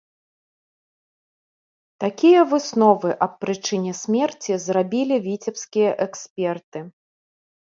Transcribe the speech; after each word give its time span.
Такія 2.03 2.39
высновы 2.53 3.09
аб 3.27 3.33
прычыне 3.45 3.93
смерці 4.01 4.53
зрабілі 4.65 5.15
віцебскія 5.27 5.91
эксперты. 6.09 6.79